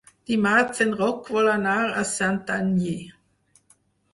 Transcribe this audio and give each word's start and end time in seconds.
Dimarts 0.29 0.81
en 0.85 0.93
Roc 1.01 1.29
vol 1.35 1.49
anar 1.57 1.75
a 1.91 2.01
Santanyí. 2.13 2.95